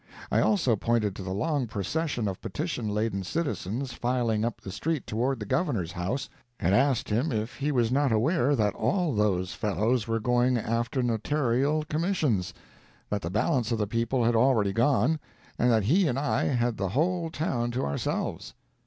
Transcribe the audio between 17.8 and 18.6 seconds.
ourselves?